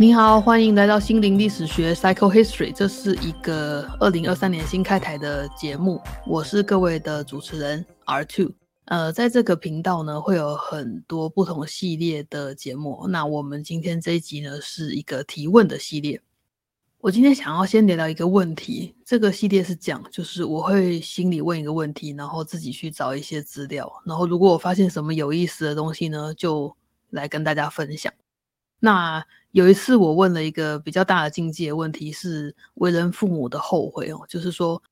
[0.00, 2.72] 你好，欢迎来到心灵历史学 （Psycho History）。
[2.72, 8.52] 这是一个二零二三年新开台的节目，我是各位的主持人 R Two。
[8.84, 13.08] 呃，在这个频道呢，会有很多不同系列的节目。
[13.08, 16.22] 那我们今天这一集呢，是一个提问的系列。
[16.98, 18.94] 我今天想要先聊聊一个问题。
[19.04, 26.76] 这个系列是讲，就是我会心里问一个问题，然后自己去找一些资料，然后如果我发现什么有意思的东西呢，就
[27.10, 28.12] 来跟大家分享。
[28.80, 34.82] 那有一次我问了一个比较大的境界问题，是为人父母的后悔哦，就是说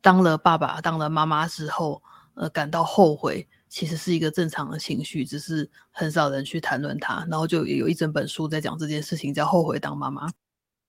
[0.00, 2.02] 当了爸爸、当了妈妈之后。
[2.36, 7.24] 呃，感到后悔其实是一个正常的情绪，只是很少人去谈论它。
[7.30, 10.26] 然后就有一整本书在讲这件事情，叫《后悔当妈妈》。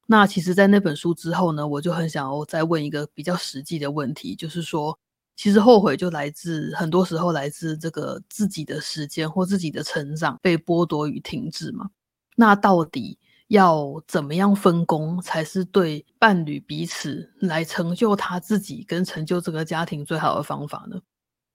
[0.08, 4.98] 那其实，在那本书之后呢，我就很想要再问一个比较实际的问题，就是说，
[5.36, 11.92] 其实后悔就来自很多时候来自这个自己的时间或自己的成长被剥夺与停滞嘛？
[12.36, 21.00] 那到底要怎么样分工，才是对伴侣彼此来成就他自己跟成就这个家庭最好的方法呢？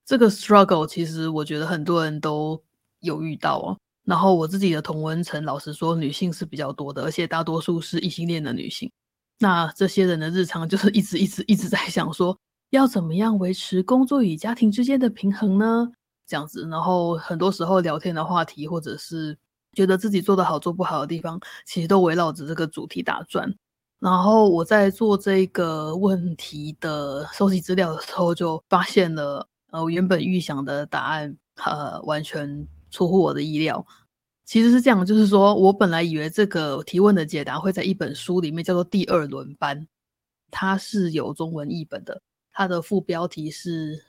[0.05, 2.61] 这个 struggle 其实我觉得很多人都
[2.99, 3.77] 有遇到哦。
[4.03, 8.91] 然后我自己的同温层，老实说，女性是比较多的，而且大多数是异性恋的女性。
[9.37, 12.35] 那这些人的日常就是一直一直一直在想说，
[12.71, 15.91] 要怎么样维持工作与家庭之间的平衡呢？
[16.25, 19.37] 这样子，然后很多时候聊天的话题，或者是
[19.73, 23.53] 觉得自己做的好做不好的地方，其实都围绕着这个主题打转。
[23.99, 29.47] 然后我在做这个问题的收集资料的时候，就发现了。
[29.71, 31.33] 呃，我原本预想的答案，
[31.63, 33.85] 呃，完全出乎我的意料。
[34.43, 39.79] 其实是这样，就是说我本来以为这个提问的解答会在一本书里面，叫做《第二轮班》，
[40.49, 42.21] 它是有中文译本的。
[42.51, 43.95] 它的副标题是《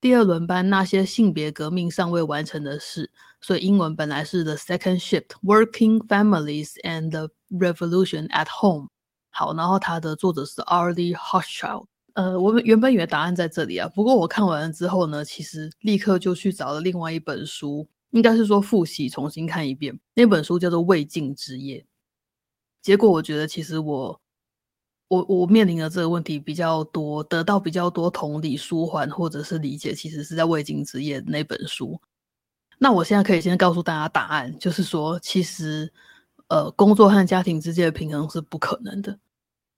[0.00, 3.06] 第二轮班：那些性别革命尚未完成的事》，
[3.46, 8.84] 所以英文本来是《The Second Shift: Working Families and the Revolution at Home》。
[9.28, 11.86] 好，然后它的作者是 Arlie Hochschild。
[12.14, 20.00] 呃，我们原本以为答案在这里啊，不过我看完了之后呢，其实立刻就去找了另外一本书，应该是说复习重新看一遍。
[20.14, 21.78] 那本书叫做《未尽之夜》，
[22.82, 24.19] 结果我觉得其实我
[25.10, 32.00] 我我面临的这个问题比较多，得到比较多同理、舒缓或者是理解，其实是在《未经之业》那本书。
[32.78, 35.92] 那我现在可以先告诉大家答案，就是说，其实
[36.46, 39.18] 呃，工作和家庭之间的平衡是不可能的。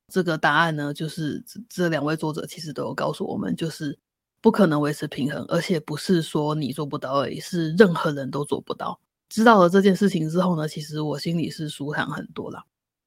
[0.09, 3.99] 这个答案呢，就是这两位作者其实都有告诉我们，就是
[4.43, 9.01] 不可能维持平衡，而且不是说你做不到而已，是任何人都做不到。
[9.31, 12.63] 知道了这件事情之后呢，其实我心里是舒坦很多了。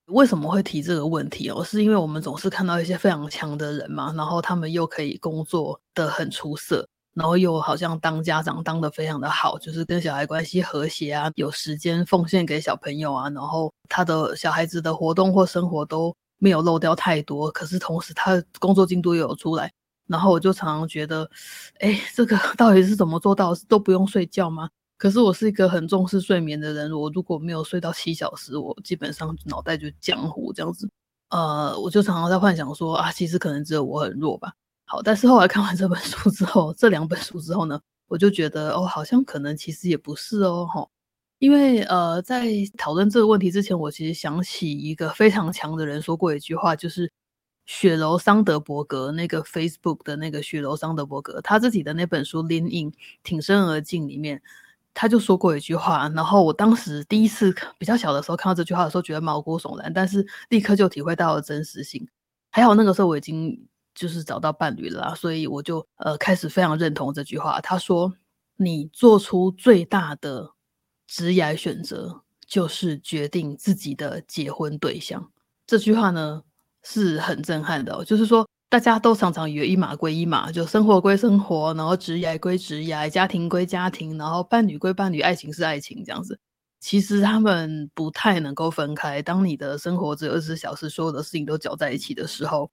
[0.07, 1.63] 为什么会提这个问题哦？
[1.63, 16.15] 是因为我们总是看到一些非常强的人嘛，然后他们又可以工作的很出色，然后又好像当家长当的非常的好，就是跟小孩关系和谐啊，有时间奉献给小朋友啊，然后他的小孩子的活动或生活都。
[16.37, 19.71] 没有漏掉太多，可是同时他的工作进度又有出来，
[20.05, 21.27] 然后我就常常觉得，
[21.79, 23.55] 哎，这个 到底是怎么做到？
[23.69, 24.69] 都不用睡觉吗？
[24.97, 30.89] 可是我是一个很重视睡眠的人，我如果没有睡到七小时，我基本上脑袋就浆糊这样子。
[31.29, 34.53] 呃，我就常常在幻想说啊，其实可能只有我很弱吧。
[34.85, 40.87] 好，但是后来看完这本书之后，这两本书之后呢，我就觉得哦，好像可能其实也不是哦，哈。
[41.39, 47.11] 因为呃，在讨论这个问题之前，我其实想起一个非常强的人说过一句话，就是
[47.65, 54.41] 雪柔桑德伯格那个 Facebook 的那个雪柔桑德伯格，他自己的那本书《Lean In 挺身而进》里面，
[54.95, 56.09] 他就说过一句话。
[56.15, 62.07] 然后我当时第一次比较小的时候看到这句话的时候，觉得毛骨悚然，但是立刻就体会到了真实性。
[62.49, 67.61] 还好那个时候我已经就是找到伴侣了，所以我就呃开始非常认同这句话。
[67.61, 68.11] 他说
[68.57, 70.53] ：“你做出最大的。”
[71.07, 75.31] 职业选择就是决定自己的结婚对象。
[75.67, 76.41] 这句话呢
[76.81, 86.39] 是很震撼的，就是说大家都常常以为一码归一码，就生活归生活，然后职业归职业，家庭归家庭，然后伴侣归伴侣，爱情是爱情这样子。
[86.81, 89.21] 其实他们不太能够分开。
[89.21, 92.69] 当你的生活只有二十小时，所有的事情都搅在一起的时候，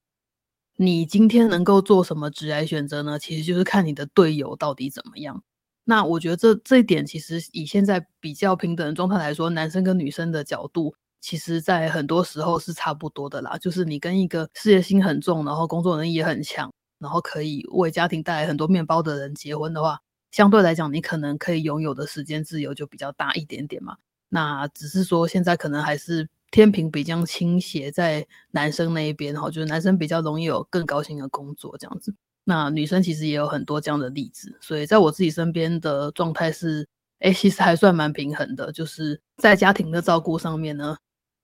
[0.77, 3.19] 你今天能够做什么职业选择呢？
[3.19, 5.43] 其实就是看你的队友到底怎么样。
[5.85, 13.57] 那我觉得这这一点其实以现在比较平等的状态来说，男生跟女生的角度，其实在很多时候是差不多的啦。
[13.57, 19.99] 就是你跟一个事业心很重，然后工作能力也很强，然后可以为家庭带来很多面包的人结婚的话，
[20.31, 23.97] 相对来讲，你可能可以拥有的时间自由就比较大一点点嘛。
[24.29, 32.15] 那只是说现在可能还是天平比较倾斜在男生那一边哈，就是男生比较容易有更高薪的工作这样子。
[32.45, 36.89] 那女生其实也有很多这样的例子，所以在我自己身边的状态是，
[37.21, 38.73] 哎，其实还算蛮平衡的。
[38.73, 40.97] 就是在家庭的照顾上面呢，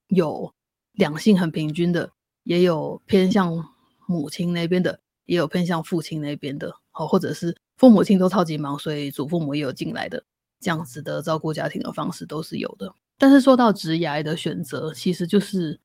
[0.09, 0.53] 有
[0.93, 2.11] 两性很平均的，
[2.43, 3.65] 也有偏向
[4.05, 10.23] 母亲那边的，也有偏向父亲那边的，好，或者是父母亲都超级忙，所以祖父母也有进来的，
[10.59, 12.93] 这样子的照顾家庭的方式都是有的。
[13.17, 15.79] 但是说到职涯的选择，其实就是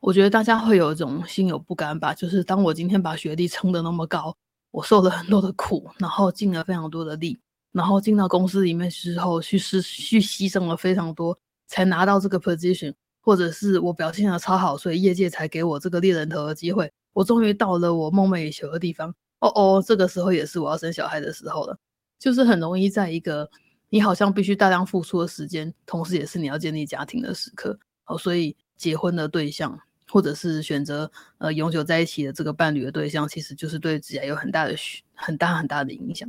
[0.00, 4.36] 我觉得大家会有一种心有不甘吧，就是当我今天把学历撑得那么高，
[4.70, 7.38] 我受了很多的苦，然后尽了非常多的力，
[7.72, 12.94] 然后进到公司里面之后，去失去牺牲了非常多，才拿到这个 position。
[13.28, 16.90] 或者是我表现的超好，所以业界才给我这个猎人头的机会。
[17.12, 19.14] 我终于到了我梦寐以求的地方。
[19.40, 21.76] 哦哦，这个时候也是我要生小孩的时候了。
[22.18, 23.46] 就是很容易在一个
[23.90, 27.78] 你好像必须大量付出的时间，同时也是你要建立家庭的时刻。
[28.06, 29.78] 哦，所以结婚的对象，
[30.10, 34.74] 或者是选择呃永久在一起的这个伴侣的对象，其实就是对自己有很大的
[35.12, 36.26] 很大很大的影响。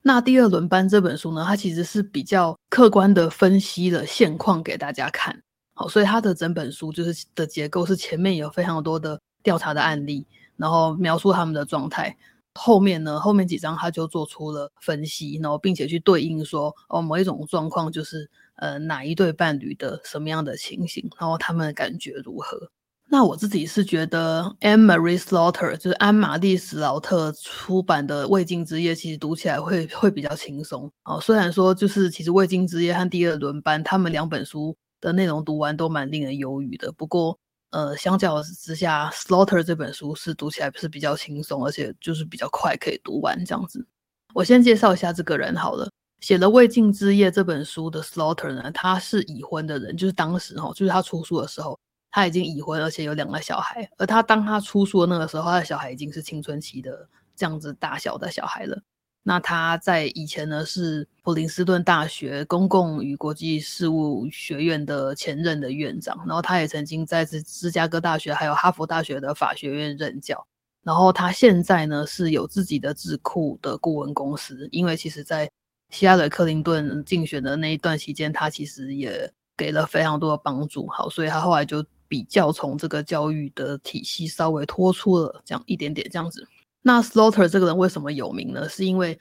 [0.00, 5.42] 那第二轮班这本书呢，它其实是比较客观的分析了现况给大家看。
[5.74, 10.26] 好，所以它的整本书就是的结构是前面有非常多的调查的案例，
[10.56, 12.16] 然后描述他们的状态。
[12.54, 22.70] 后面呢，后面几章他就做出了分析，然后并且去对应说，哦，某一种状况就是呃哪一对伴侣的什么样的情形，然后他们感觉如何。
[23.08, 30.92] 那我自己是觉得 a n Marie Slaughter 就是安玛丽史劳特出版的《未尽之夜》，其实读起来会会比较轻松。
[31.04, 34.76] 哦，虽然说就是其实《未尽之夜》和第二轮班他们两本书。
[35.02, 36.90] 的内容读完都蛮令人忧郁的。
[36.92, 37.38] 不过，
[37.70, 43.86] 呃，相较之下，《Slaughter》这本书是读起来是比较轻松，而且就是比较快可以读完这样子。
[44.32, 45.90] 我先介绍一下这个人好了。
[46.20, 51.76] 写了《未尽之夜》这本书的 Slaughter 呢，他是已婚的人，就是当时哈，就是他出书的时候，
[52.12, 53.90] 他已经已婚，而且有两个小孩。
[53.98, 58.80] 而他当他出书的那个时候，他的小孩已经是青春期的这样子大小的小孩了。
[59.24, 70.44] 那他在以前呢是普林斯顿大学公共与国际事务学院的前任的院长，然后他也曾经在芝芝加哥大学还有哈佛大学的法学院任教，
[70.82, 75.48] 然后他现在呢是有自己的智库的顾问公司，因为其实在
[75.90, 86.44] 希拉里克林顿竞选的那一段期间，他其实也给了非常多的帮助，好，所以他后来就比较从这个教育的体系稍微脱出了这样一点点这样子。
[86.82, 88.68] 那 Slaughter 这个人为什么有名呢？
[88.68, 89.18] 是因为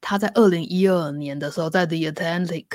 [0.00, 2.66] 他在二零一二年的时候，在 The Atlantic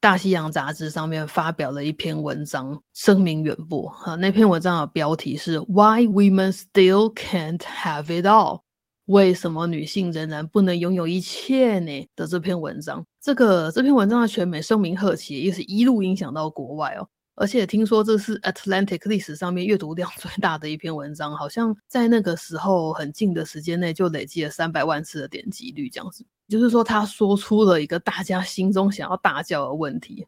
[0.00, 3.88] 大西洋杂志上面发表了一篇文章，声名远播。
[3.88, 8.60] 哈，那篇文章的标题是 Why Women Still Can't Have It All？
[9.06, 12.06] 为什么女性仍然不能拥有一切呢？
[12.14, 17.08] 的这篇文章，这个这篇文章的全美声名赫起，也是一路影响到国外哦。
[17.40, 26.26] 而且听说这是 Atlantic 历史上面阅读量 最大的一篇文章，好像在那个时候很近的时间内就累积了三百万次的点击率，这样子。
[26.48, 30.26] 就是说，他说出了一个大家心中想要大叫的问题：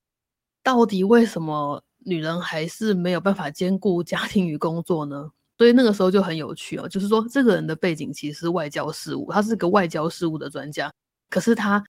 [0.63, 5.31] 到底为什么女人还是没有办法兼顾家庭与工作呢？
[5.59, 10.93] 所以那个时候就很有趣哦，就是说这个人的背景其实是外交事务，他是个外交事务的专家，
[11.29, 11.83] 可是他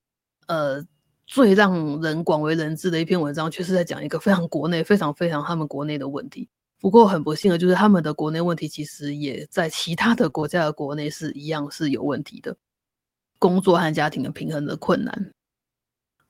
[0.48, 0.84] 呃。
[1.32, 6.50] 最让人广为人知的一篇文章，却是在讲一个非常国内、非常非常他们国内的问题。
[6.78, 12.54] 不过很不幸的，就是他们的国内问题，其实也在其他的国家的国内是一样是有问题的，
[13.40, 15.32] 工作和家庭的平衡的困难。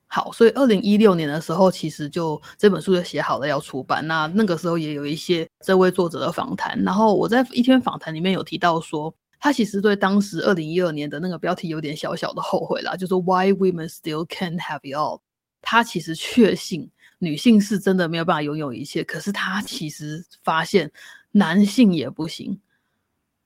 [0.06, 4.06] 好，所以二零一六年的时候，其实就这本书就写好了要出版。
[4.06, 9.12] 那那个时候也有一些这位作者的访谈，然后我在一篇访谈里面有提到说。
[9.44, 15.20] 他其实对当时二零一二年的那个标题有点小小的后悔啦，就是 Why women still can't have it all。
[15.60, 20.92] 他其实确信女性是真的没有办法拥有一切，可是他其实发现
[21.32, 22.60] 男性也不行，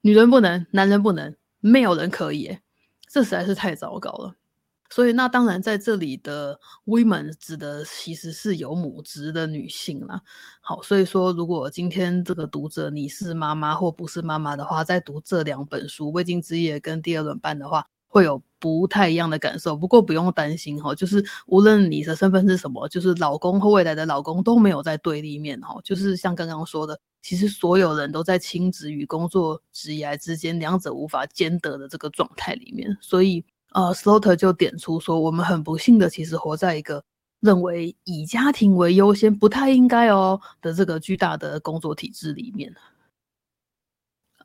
[0.02, 2.58] 女人不能，男人不能，没有人可以，
[3.08, 4.36] 这实在是太糟糕了。
[4.88, 10.20] 所以，那当然在这里的 women 指的其实是有母职的女性啦。
[10.60, 19.76] 好，所以说，如果今天这个读者你是妈妈或不是妈妈的话，在读这两本书《未尽之夜》跟《第二轮半》的话，会有不太一样的感受。
[19.76, 25.78] 不过不用担心哈，就是无论你的身份是什么，就是老公和未来的老公都没有在对立面哈。
[25.84, 33.44] 就是像刚刚说的，其实所有人都在亲子与工作职业之间两者无法兼得的这个状态里面，所以。
[33.76, 37.04] 呃，Slaughter 就点出说，我们很不幸的，其实活在一个
[37.40, 42.74] 认为以家庭为优先不太应该哦的这个巨大的工作体制里面。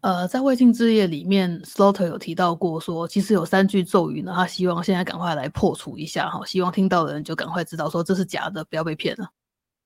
[0.02, 9.30] 呃，在未尽之夜里面，Slaughter 有提到过说，其实有三句咒语呢，他希望现在赶快来破除一下哈，希望听到的人就赶快知道说这是假的，不要被骗了。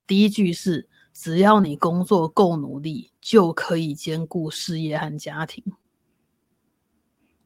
[0.07, 5.63] 第一句是，只要你工作够努力，就可以兼顾事业和家庭。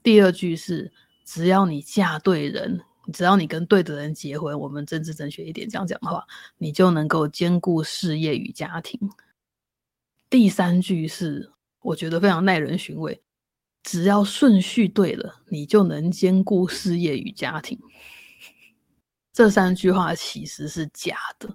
[0.01, 0.93] 第二句是。
[1.29, 2.81] 只要你嫁对人，
[3.13, 6.25] 只要你跟对的人结婚，我们政治正确一点这样讲的话，
[6.57, 9.00] 你就能够兼顾事业与家庭。
[10.27, 13.21] 第三句是我觉得非常耐人寻味，
[13.83, 17.79] 只要顺序对了，你就能兼顾事业与家庭。
[19.31, 21.48] 这三句话其实是假的，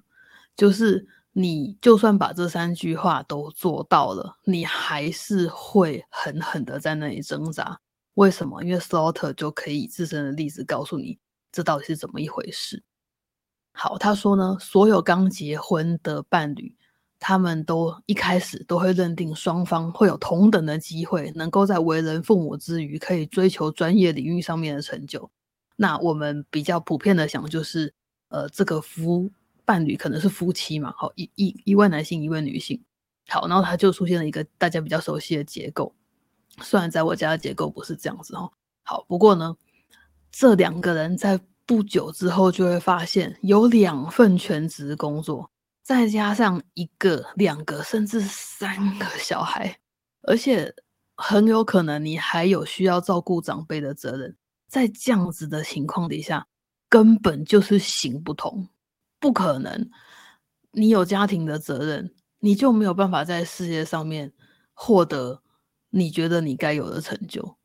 [0.56, 7.80] 就是你就算把这三句话都做到了，你还是会狠狠的在那里挣扎。
[8.14, 8.62] 为什么？
[8.62, 11.18] 因为 Slaughter 就可以以自身的例子告诉你，
[11.50, 12.82] 这到底是怎么一回事。
[13.72, 16.76] 好，他说呢，所有刚结婚的伴侣，
[17.18, 25.28] 他们都一开始都会认定双方会有同等的机会，能够在为人父母之余，可以追求专业领域上面的成就。
[25.74, 27.92] 那我们比较普遍的想，就是
[28.28, 29.28] 呃，这个夫
[29.64, 32.80] 伴侣可能是夫妻嘛，好，一一一位男性，一位女性。
[33.26, 35.92] 好，然后他就出现了一个大家比较熟悉的结构。
[36.62, 38.50] 虽然在我家的结构不是这样子哦，
[38.84, 39.56] 好，不过呢，
[40.30, 45.50] 这两个人在不久之后就会发现，有两份全职工作，
[45.82, 49.78] 再加上一个、两个甚至三个小孩，
[50.22, 50.72] 而且
[51.16, 54.36] 很有可能你还有需要照顾长辈的责任，
[54.68, 56.46] 在这样子的情况底下，
[56.88, 58.68] 根本就是行不通，
[59.18, 59.90] 不可能。
[60.72, 64.32] 你有家庭的责任，你就没有办法在事业上面
[64.72, 65.40] 获得。
[65.96, 67.56] 你觉得你该有的成就，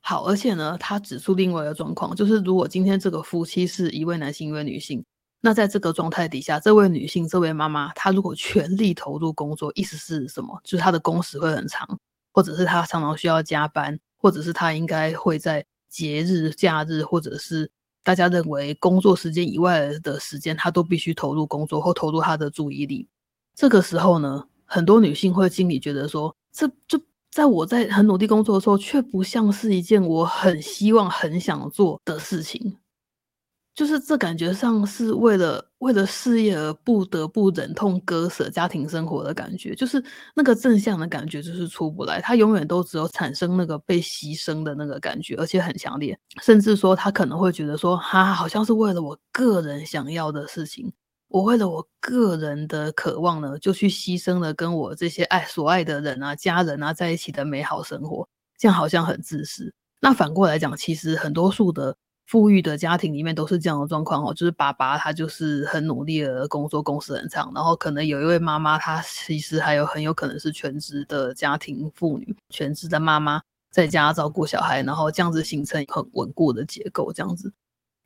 [0.00, 5.04] 好，而且呢，他指出另外一个状况，就是如果今天这个夫妻是一位男性一位女性，
[5.40, 10.60] 那在这个状态底下，这位女性这位妈妈，她如果全力投入工作，意思是什么？
[10.64, 11.86] 就是她的工时会很长，
[12.32, 17.70] 或者是她常常需要加班，或者是她应该会在节日、假日，或者是
[18.02, 23.06] 大家认为工作时间以外的时间，她都必须投入工作或投入她的注意力。
[23.54, 27.00] 这个时候呢，很多女性会心里觉得说，这这。
[27.30, 32.76] 在我在很努力工作的时候，却不像是一件我很希望、很想做的事情，
[33.74, 40.02] 就是这感觉上是为了为了事业而不得不忍痛割舍家庭生活的感觉，就是
[40.34, 50.92] 那个正向的感觉就是出不来，他永远都只有产生那个被牺牲的那个感觉，而且很强烈，甚至说他可能会觉得说，哈，好像是为了我个人想要的事情。
[51.28, 59.72] 我为了我个人的渴望呢，就去牺牲了跟我这些爱所爱的人啊、家人啊在一起的美好生活，这样好像很自私。
[60.00, 61.94] 那反过来讲，其实很多数的
[62.26, 77.52] 富裕的家庭里面都是这样的状况哦，就是爸爸他就是很努力的工作，公司很长，然后可能有一位妈妈，她其实还有很有可能是全职的家庭妇女，全职的妈妈在家照顾小孩，然后这样子形成很稳固的结构，这样子。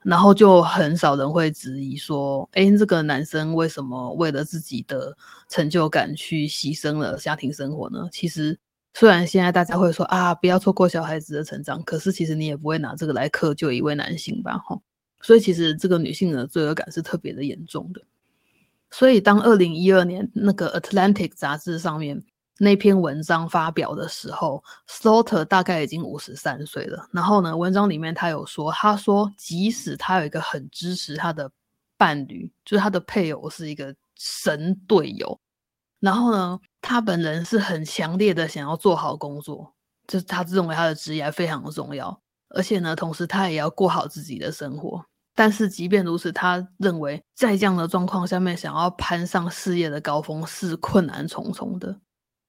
[0.05, 5.17] 然后就很少人会质疑说：“哎，这个男生为什么为了自己的
[5.49, 8.59] 成就感去牺牲了家庭生活呢？”其实，
[8.95, 14.59] 虽然现在大家会说啊，不要错过小孩子的成长，可是其实你也不会拿这个来苛就一位男性吧？
[14.59, 14.79] 哈，
[15.21, 18.03] 所以其实这个女性的罪恶感是特别的严重的。
[18.91, 22.23] 所以，当二零一二年那个《Atlantic》杂志上面。
[22.63, 27.09] 那篇文章发表的时候，Slaughter 大概已经五十三岁了。
[27.11, 31.51] 然后呢，文章里面他有说，他说即使他有一个很支持他的
[31.99, 35.41] 伴侣，就是他的配偶是一个神队友，
[35.99, 39.75] 然后呢，他本人是很强烈的想要做好工作，
[40.07, 42.17] 就是他认为他的职业非常的重要，
[42.51, 45.05] 而且呢，同时他也要过好自己的生活。
[45.35, 51.99] 但是即便如此，他认为在这样的状况下面，想要攀上事业的高峰是困难重重的。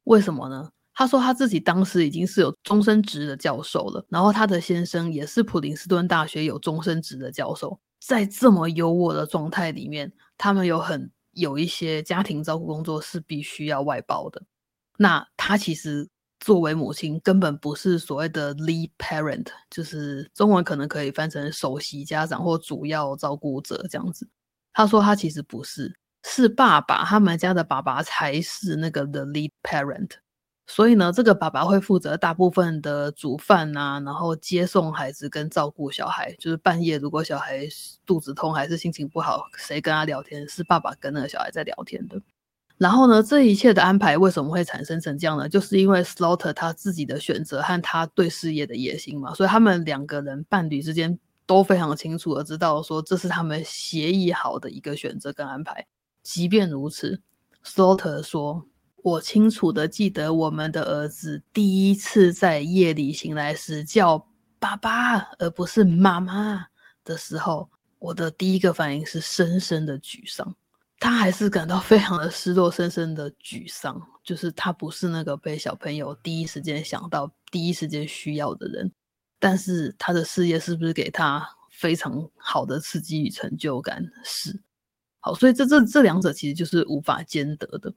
[0.05, 0.69] 为什么呢？
[0.95, 7.79] 他说他自己当时已经是有终身职的教授了，然后他的先生也是普林斯顿大学有终身职的教授。
[7.99, 14.43] 在这么优渥的状态里面，他们有很有一些家庭照顾工作是必须要外包的。
[14.97, 16.07] 那他其实
[16.39, 24.29] 作为母亲，根本不是所谓的 lead parent，就是中文可能可以翻成首席家长或主要照顾者这样子。
[24.73, 25.97] 他说他其实不是。
[26.23, 30.09] 是爸爸，他们家的爸爸才是那个 the lead parent，
[30.67, 36.33] 所以呢，这个爸爸会负责大部分的煮饭啊，然后接送孩子跟照顾小孩。
[36.39, 37.67] 就是半夜如果小孩
[38.05, 40.47] 肚子痛还是心情不好，谁跟他聊天？
[40.47, 42.21] 是爸爸跟那个小孩在聊天的。
[42.77, 45.47] 然后呢，这一切的安排为什么会产生成这样呢？
[45.47, 49.33] 就是因为 Slaughter 他自己的选择和他对事业的野心嘛。
[49.33, 55.85] 所以他们两个人伴侣之间都非常清楚的知道说，这是他们协议好的一个选择跟安排。
[56.23, 57.21] 即便如此
[57.65, 58.65] ，Slaughter 说
[59.03, 64.25] ：“我清楚的记得，我们的儿子第一次在夜里醒来时叫
[64.57, 66.65] 爸爸，而不是妈妈
[67.03, 70.55] 的时候，我的第一个反应是深深的沮丧。
[70.97, 78.89] 他还是感到非常的失落，深深的沮丧，就是他不是那个被小朋友第一时间想到、第一时间需要的人。
[79.37, 84.01] 但是他的事业是不是给他非常好的刺激与成就感？
[84.23, 84.57] 是。”
[85.25, 87.93] 好，所以这这这两者其实就是无法兼得的。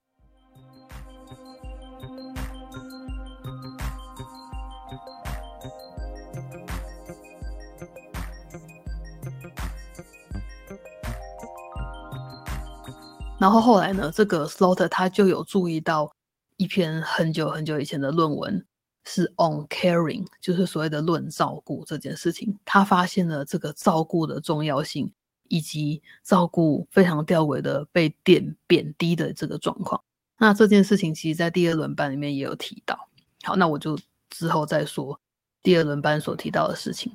[13.41, 16.09] 然后后来呢，这个 slaughter 他就有注意到
[16.57, 18.65] 一篇很久很久以前的论文，
[19.05, 25.13] 是 on caring 就是所谓的论照顾这件事情，他发现了这个照顾的重要性。
[25.49, 30.03] 以及照顾非常吊诡的被贬贬低的这个状况。
[30.39, 33.09] 那这件事情其实在第二轮班里面也有提到。
[33.43, 33.99] 好，那我就
[34.31, 35.21] 之后再说
[35.63, 37.13] 第二轮班所提到的事情。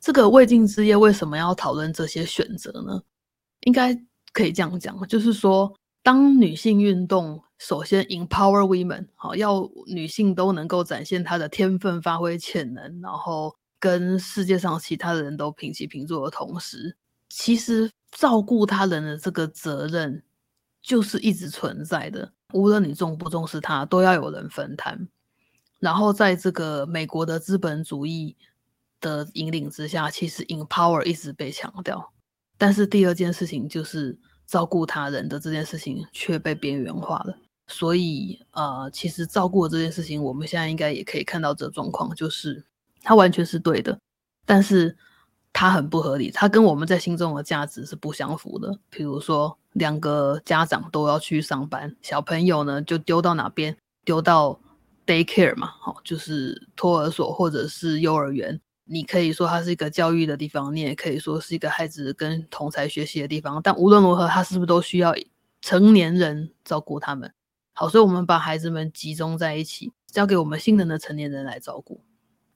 [0.00, 3.02] 这个未尽之夜为什么要讨论这些选择呢？
[3.60, 3.98] 应该。
[4.34, 5.70] 可以这样讲，就是说，
[6.02, 16.96] 当女性运动首先 empower women，好，要女性都能够展现她的天分、发挥潜能，然后跟世界上其他的人都平起平坐的同时，
[17.34, 20.22] 其实照顾他人的这个责任
[20.82, 22.30] 就是一直存在的。
[22.52, 25.08] 无论你重不重视它，都要有人分担。
[25.78, 28.36] 然后在这个美国的资本主义
[29.00, 32.12] 的引领之下，其实 empower 一直被强调。
[32.58, 37.34] 但是第二件事情就是照顾他人的这件事情却被边缘化了，
[37.66, 42.62] 所以呃，其实照顾这件事情，我们现在应该也可以看到这状况，就是
[43.00, 43.98] 它完全是对的，
[44.44, 44.94] 但是
[45.62, 48.76] 它很不合理，它跟我们在心中的价值是不相符的。
[48.90, 53.76] 比如说，两个家长都要去上班，小朋友呢就丢到哪边？
[54.04, 54.58] 丢到
[55.06, 58.60] daycare 嘛，好，就是托儿所或者是幼儿园。
[58.86, 63.60] 你可以说它是一个教育的地方，你也可以说是一个孩子跟同才学习的地方。
[63.62, 65.14] 但无论如何，他是不是都需要
[65.60, 67.32] 成年人照顾他们？
[67.72, 72.00] 好，所以我们把孩子们集中在一起，交给我们新人的成年人来照顾。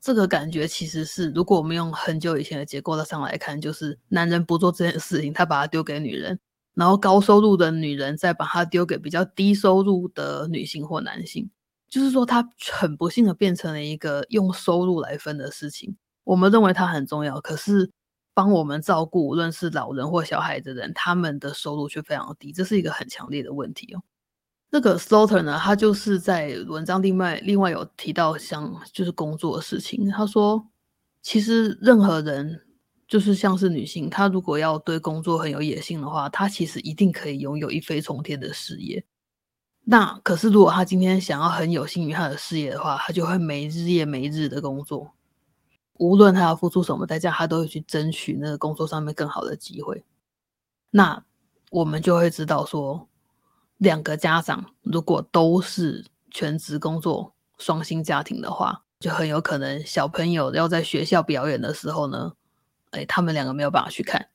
[0.07, 6.39] 这个感觉其实是，如果我们用很久以前的结构上来看，就是男人不做这件事情，他把它丢给女人，
[6.75, 11.51] 然后高收入的女人再把它丢给比较低收入的女性或男性，
[11.89, 15.97] 就是说，他很不幸的变成了一个用收入来分的事情。
[16.23, 17.91] 我们认为它很重要，可是
[18.33, 24.01] 帮我们照顾无论是老人或小孩的人，他们的收入却非常低，这是一个很强烈的问题哦。
[24.71, 30.67] 那个 Slaughter 呢，他就是在文章另外另外有提到像就是工作的事情，他说
[31.23, 32.63] 其实任何人
[33.09, 39.05] 就是像是女性，她如果要对工作很有野心的话，她其实一定可以拥有一飞冲天的事业。
[39.85, 45.13] 那可是如果她今天想要很有心于她的事业的话，她就会没日夜没日的工作。
[45.95, 50.05] 无论她要付出什么代价，她都会去争取那个工作上面更好的机会。
[50.91, 51.25] 那
[51.71, 53.09] 我们就会知道说，
[53.79, 62.33] 两个家长如果都是全职工作、双薪家庭的话，就很有可能小朋友要在学校表演的时候呢，
[62.91, 64.29] 哎，他们两个没有办法去看，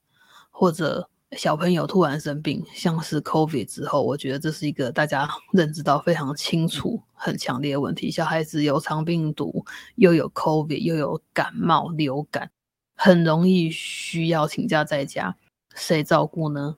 [0.50, 1.08] 或者。
[1.38, 8.12] 小朋友突然生病，像是 COVID 之后，我觉得这是一个大家 认知到非常清楚、很强烈的问题。
[8.12, 12.52] 小孩子有肠病毒，又有 COVID，又有感冒、流感，
[12.98, 15.38] 很容易需要请假在家，
[15.74, 16.76] 谁照顾呢？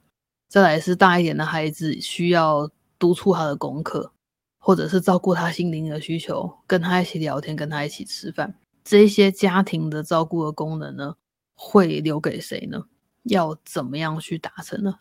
[0.53, 4.13] 再来是大一点的孩子，需要督促他的功课，
[4.59, 11.15] 或者是照顾他心灵的需求，跟他一起聊天，跟他一起吃饭，这些家庭的照顾的功能呢，
[11.55, 12.83] 会留给谁呢？
[13.23, 14.99] 要怎么样去达成呢？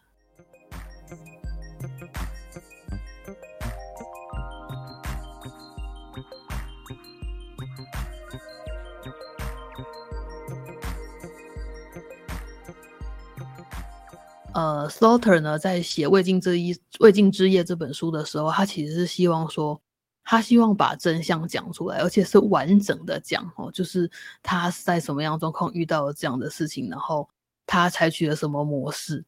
[14.55, 19.81] 呃，Slaughter 呢，在写《未尽之一未尽之夜》这本书的时候，他其实是希望说，
[20.25, 24.11] 他希望把真相讲出来，而且是完整的讲哦，就是
[24.43, 27.29] 他是在什么样状况遇到了这样的事情，然后。
[27.65, 29.25] 他采取了什么模式？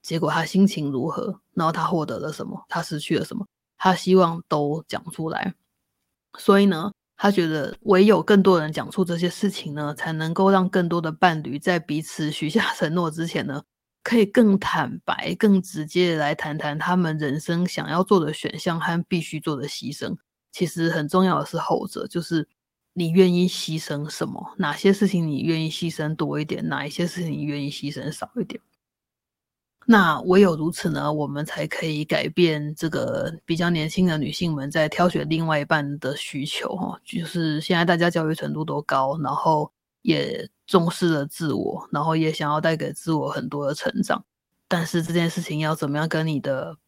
[0.00, 1.40] 结果他心情如何？
[1.52, 2.64] 然后他获得了什么？
[2.68, 3.44] 他失去了什么？
[3.76, 5.52] 他希望都讲出来。
[6.38, 13.62] 所以呢，他觉得唯有更多人讲出这些事情呢，才能够让更多的伴侣在彼此许下 承诺之前呢，
[14.02, 20.16] 可以更坦白、更直接的来谈谈他们人生想要做的选项和必须做的牺牲。
[20.52, 22.48] 其实很重要的是后者，就是。
[22.94, 24.52] 你愿意牺牲什么？
[24.58, 26.68] 哪些事情你愿意牺牲多一点？
[26.68, 28.60] 哪一些事情你愿意牺牲少一点？
[29.86, 36.76] 那唯有如此呢，我们才可以改变这个比较年轻的女性们在挑选另外一半的需求。
[36.76, 44.24] 哈，就是现在大家教育程度都高，然后也重视了自我，然后也想要带给自我很多的成长。
[44.66, 46.78] 但是这件事情要怎么样跟你的？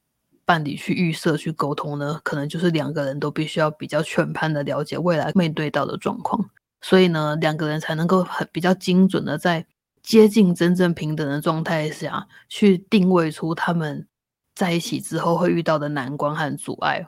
[0.46, 6.50] 伴侣去预设、去沟通呢，可能就是两个人都必须要比较全盘的了解未来面对到的状况，
[6.82, 9.64] 所以呢，两个人才能够很比较精准的在
[10.02, 14.06] 接近真正平等的状态下去定位出他们
[14.54, 17.06] 在一起之后会遇到的难关和阻碍。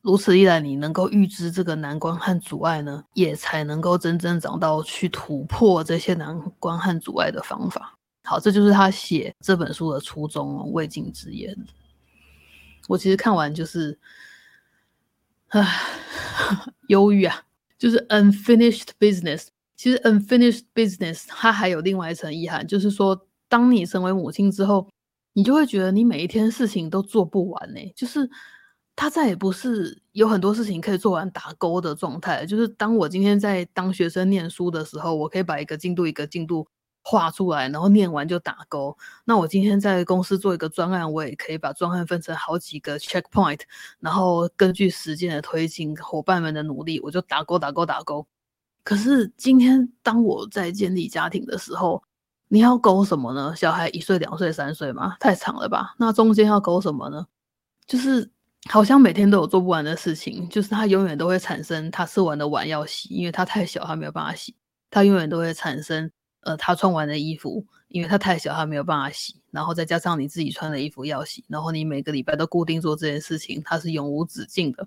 [0.00, 7.94] 如此一来，你能够预知这个难关和阻碍呢，也才能够真正找到去突破这些难关和阻碍的方法。
[8.22, 11.54] 好，这就是他写这本书的初衷哦，未尽之言。
[12.86, 13.98] 我其实看完就是，
[15.48, 15.66] 唉，
[16.86, 17.42] 忧郁啊，
[17.76, 19.48] 就是 unfinished business。
[19.76, 24.88] 其实 unfinished business 它还有另外一层意涵，就是说，当你成为母亲之后，
[25.32, 28.30] 你就会觉得你每一天事情都做不完呢，就是。
[29.00, 36.66] 他再也不是有很多事情可以做完打勾的状态，就是当我今天在当学生念书的时候，我可以把一个进度一个进度
[37.00, 38.98] 画出来，然后念完就打勾。
[39.24, 43.60] 那我今天在公司做一个专案，我也可以把专案分成好几个 checkpoint，
[44.00, 48.26] 然后根据时间的推进，伙伴们的努力，我就打勾打勾打勾。
[48.82, 52.02] 可是今天当我在建立家庭的时候，
[52.48, 53.54] 你要勾什么呢？
[53.54, 55.16] 小孩一岁、两岁、三岁吗？
[55.20, 55.94] 太长了吧？
[55.98, 57.24] 那中间要勾什么呢？
[57.86, 58.28] 就是。
[58.68, 64.54] 好像每天都有做不完的事情，就是他永远都会产生他吃完的碗要洗，因为他太小，他没有办法洗。
[64.90, 69.36] 他永远都会产生，呃，他穿完的衣服，因为他太小，他没有办法洗。
[69.50, 74.86] 然后再加上你自己穿的衣服要洗，然后你每个礼拜都固定做这件事情，它是永无止境的。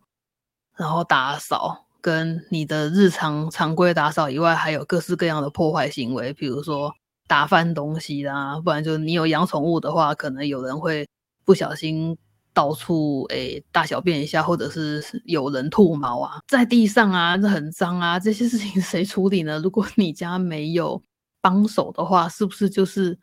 [0.75, 6.93] 然后打扫跟你的日常常规打扫以外，还有各式各样的破坏行为，比如说
[7.27, 11.07] 打翻东西啦，不然就你有养宠物的话，可能有人会
[11.45, 12.17] 不小心。
[12.53, 19.59] 到处诶大小便一下，或者是有人吐毛啊，在地上啊，这很脏啊，这些事情谁处理呢？
[19.59, 21.01] 如果你家没有
[21.41, 23.17] 帮手的话，是不是就是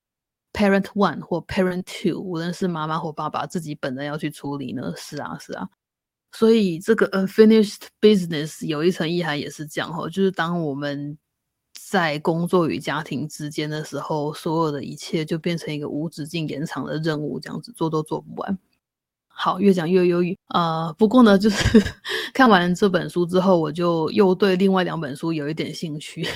[0.52, 4.92] parent one 或 parent two，无论是妈妈或爸爸自己本人要去处理呢？
[4.96, 5.68] 是啊，是啊。
[6.32, 11.16] 所以这个 unfinished business 有一层意涵也是这样哈，就是当我们
[11.72, 18.58] 在工作与家庭之间的时候，所有的一切就变成一个无止境延长的任务，这样子做都做不完。
[19.40, 20.92] 好，越讲越忧郁啊！
[20.94, 21.80] 不过呢，就是
[22.34, 26.26] 看完这本书之后，我就又对另外两本书有一点兴趣。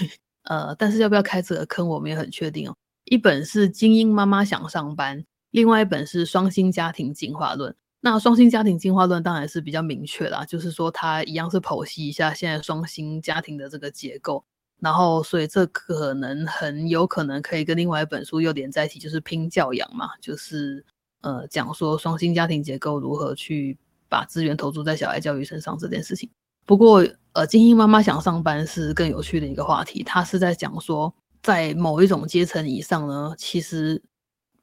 [0.45, 2.77] 呃，但是要不要开这个坑，我们也很确定哦。
[3.07, 5.19] 一本是《精英妈妈想上班》，
[5.51, 7.73] 另外一本是《双薪家庭进化论》。
[8.01, 14.45] 那《双薪家庭进化论》当然是比较明确啦，就是说它一样是剖析一下现在双薪家庭的这个结构，
[14.81, 20.87] 然后所以这可能很有可能可以跟另外一本书又连在一起，就是拼教养嘛，就是。
[21.23, 23.77] 呃，讲说双薪家庭结构如何去
[24.09, 26.29] 把资源投注在小孩教育身上这件事情。
[26.65, 30.03] 不过，呃，金英妈妈想上班是更有趣的一个话题。
[30.05, 34.01] 她是在讲说，在某一种阶层以上呢，其实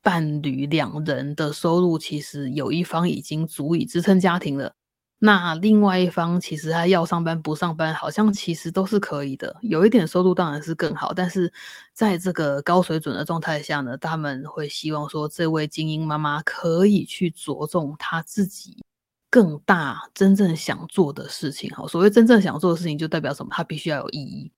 [0.01, 4.73] 伴侣两人的收入其实有一方已经足以支撑家庭了。
[5.21, 9.53] 那另外一方其实他要上班不上班，好像其实都是可以的。
[9.61, 11.51] 有一点收入当然是更好，但是
[11.93, 18.81] 在这个高水准的状态下呢，他们会希望说，这位精英妈妈可以去着重她自己
[19.29, 21.69] 更大真正想做的事情。
[21.75, 23.49] 好，所谓真正想做的事情，就代表什么？
[23.51, 24.49] 她必须要有意义。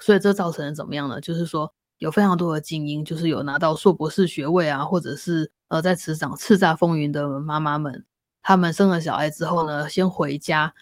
[0.00, 1.20] 所以这造成了怎么样呢？
[1.20, 8.04] 就是说，有非常多的精英，就是有拿到硕博士学位啊，或者是呃在职场叱咤风云的妈妈们。
[8.42, 10.72] 他们生了小孩之后呢，先回家，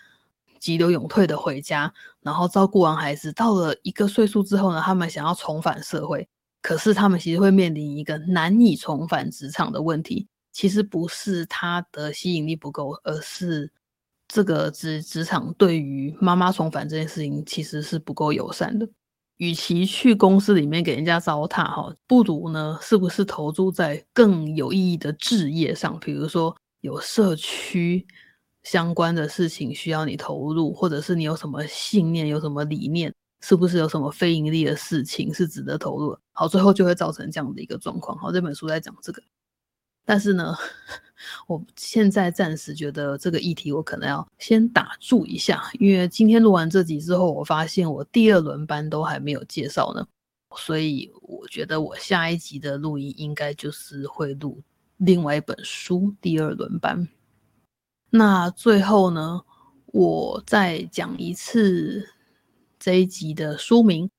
[0.60, 6.28] 急流勇退的回家，然后照顾完孩子，到了一个岁数之后呢，他们想要重返社会，
[6.62, 10.28] 可是他们其实会面临一个难以重返职场的问题。
[10.52, 13.70] 其实不是他的吸引力不够，而是
[14.28, 18.88] 这个职职场对于妈妈重返这件事情其实是不够友善的。
[19.36, 26.56] 与其去公司里面给人家糟蹋哈，不如呢，是不是投注在更有意义的置业上，比如说。
[26.86, 28.06] 有社区
[28.62, 36.16] 相关的事情需要你投入，或者是你有什么信念、有什么理念，是不是有什么非盈利的事情是值得投入？
[36.30, 38.16] 好，最后就会造成这样的一个状况。
[38.16, 39.20] 好，这本书在讲这个，
[40.04, 40.54] 但是呢，
[41.48, 50.06] 我现在暂时觉得这个议题我可能要先打住一下，因为今天录完这集之后，我发现我第二轮班都还没有介绍呢，
[50.56, 54.62] 所以我觉得我下一集的录音应该就是会录。
[54.98, 57.06] 另外一本书第二轮班，
[58.08, 59.42] 那最后呢，
[59.86, 62.08] 我再讲一次
[62.78, 64.06] 这一集的书名《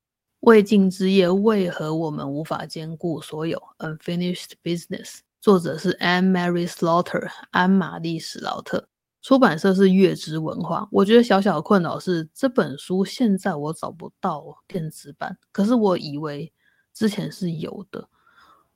[0.42, 5.22] 未尽之业》，为何我们无法兼顾所有 unfinished business？
[5.42, 8.88] 作者是 Anne Mary Slaughter，安玛丽史劳特，
[9.24, 10.88] 出版社是月之文化。
[10.92, 16.54] 我觉得小小的困扰是这本书现在我找不到电子版，可是我以为
[16.94, 18.08] 之前是有的。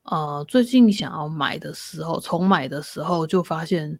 [0.03, 3.99] 呃，最近想要买的时候，重买的时候就发现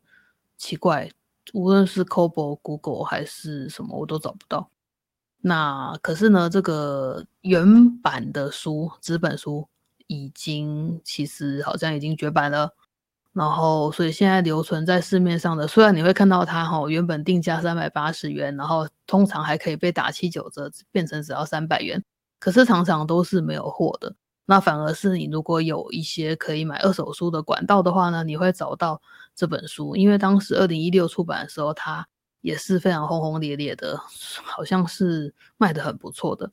[0.58, 1.10] 奇怪，
[1.54, 4.70] 无论是 Kobo、Google 还是什么，我都找不到。
[5.42, 9.68] 那可是呢，这个原版的书，纸本书
[10.08, 12.74] 已经其实好像已经绝版了。
[13.34, 22.04] 然后所以现在留存在市面上的，虽然你会看到它哈，原本定价三百八十元，然后通常还可以被打七九折，变成只要三百元，
[22.40, 24.14] 可是常常都是没有货的。
[24.46, 29.02] 那反而是你如果有一些可以买二手书的管道的话呢，你会找到
[29.36, 32.08] 这本书，因为当时二零一六出版的时候，它
[32.42, 33.98] 也是非常轰轰烈烈的，
[34.44, 36.52] 好像是卖的很不错的。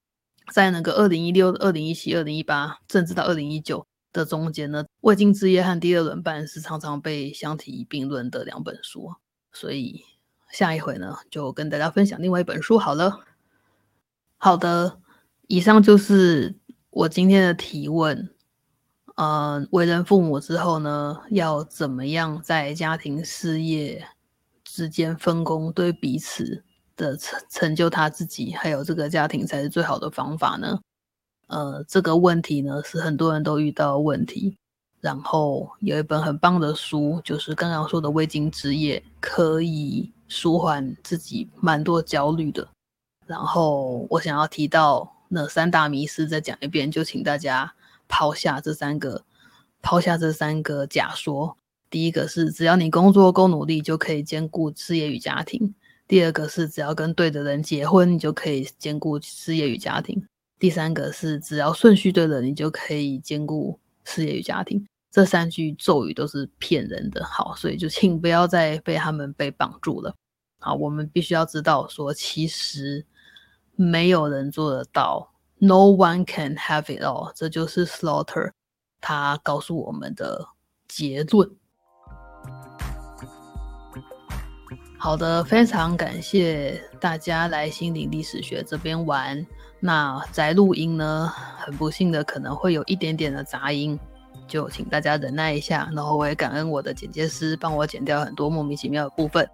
[0.53, 9.15] 在那个二零一六、二零一七、二零一八，甚至到二零一九的中间呢，《未经之夜》和《第二轮半》是常常被相提并论的两本书。
[9.53, 10.05] 所以
[10.51, 13.21] 下一回呢，就跟大家分享另外一本书好了。
[14.37, 15.01] 好的，
[15.49, 16.58] 以上就是
[16.91, 18.31] 我今天的提问。
[19.17, 24.07] 呃，为人父母之后呢，要怎么样在家庭事业
[24.63, 26.63] 之间分工，对彼此？
[26.95, 30.79] 的成成就他自己，还有这个家庭才是最好的方法呢。
[31.47, 34.57] 呃，这个问题呢是很多人都遇到问题。
[35.01, 42.69] 然后有一本很棒的书，就是刚刚说的《未经之业》，可以舒缓自己蛮多焦虑的。
[43.27, 47.75] 然后我想要提到那三大迷思，再讲一遍，就请大家
[48.09, 49.25] 抛下这三个，
[49.83, 51.57] 抛下这三个假说。
[51.91, 55.75] 第一个是，只要你工作够努力，就可以兼顾事业与家庭。
[56.07, 60.23] 第二个是只要跟对的人结婚，你就可以兼顾事业与家庭。
[60.59, 64.85] 第三个是只要顺序对了，你就可以兼顾事业与家庭。
[65.11, 70.15] 这三句咒语都是骗人的，好，所以就请不要再被他们被绑住了。
[70.61, 73.05] 好，我们必须要知道说，其实
[73.81, 77.33] 没有人做得到，No one can have it all。
[77.33, 78.51] 这就是 Slaughter
[79.01, 80.49] 他告诉我们的
[80.89, 81.49] 结论。
[84.99, 89.47] 好的，非常感谢大家来心灵历史学这边玩。
[89.79, 93.97] 那在录音呢，很不幸的可能会有一点点的杂音，
[94.49, 95.89] 就请大家忍耐一下。
[95.95, 99.49] 然后我也感恩我的剪接师帮我剪掉很多莫名其妙的部分。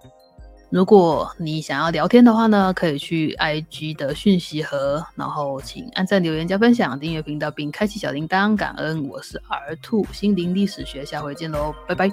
[0.75, 8.57] 如果你想要聊天的话呢，可以去 IG 的讯息盒，然后请按赞、留言、加分享、订阅频道并开启小铃铛。
[8.57, 12.11] 感恩，我是 R 兔心灵历史学，下回见喽，拜拜。